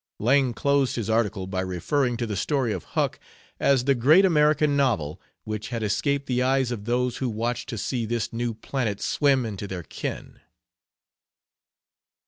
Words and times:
Lang 0.17 0.55
closed 0.55 0.95
his 0.95 1.11
article 1.11 1.45
by 1.45 1.61
referring 1.61 2.17
to 2.17 2.25
the 2.25 2.35
story 2.35 2.73
of 2.73 2.83
Huck 2.97 3.19
as 3.59 3.83
the 3.85 3.93
"great 3.93 4.25
American 4.25 4.75
novel 4.75 5.21
which 5.43 5.67
had 5.69 5.83
escaped 5.83 6.25
the 6.25 6.41
eyes 6.41 6.71
of 6.71 6.85
those 6.85 7.17
who 7.17 7.29
watched 7.29 7.69
to 7.69 7.77
see 7.77 8.07
this 8.07 8.33
new 8.33 8.55
planet 8.55 8.99
swim 8.99 9.45
into 9.45 9.67
their 9.67 9.83
ken." 9.83 10.39